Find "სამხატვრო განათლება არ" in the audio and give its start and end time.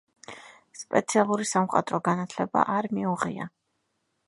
1.51-2.91